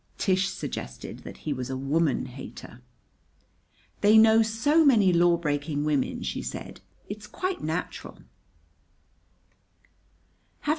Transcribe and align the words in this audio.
Tish 0.17 0.49
suggested 0.49 1.19
that 1.19 1.37
he 1.45 1.53
was 1.53 1.69
a 1.69 1.77
woman 1.77 2.25
hater. 2.25 2.81
"They 4.01 4.17
know 4.17 4.41
so 4.41 4.83
many 4.83 5.13
lawbreaking 5.13 5.83
women," 5.83 6.23
she 6.23 6.41
said, 6.41 6.81
"it's 7.07 7.27
quite 7.27 7.61
natural." 7.61 8.17